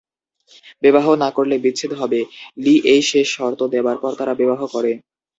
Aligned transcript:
বিবাহ 0.83 1.05
না 1.15 1.29
করলে 1.31 1.55
"বিচ্ছেদ" 1.57 1.91
হবে, 1.93 2.19
লি 2.57 2.75
এই 2.85 3.01
শেষ 3.09 3.27
শর্ত 3.35 3.61
দেবার 3.73 3.97
পর 3.99 4.11
তারা 4.19 4.33
বিবাহ 4.41 4.61
করে। 4.67 4.91